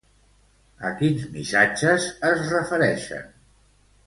[0.87, 3.31] A quins missatges es refereixen?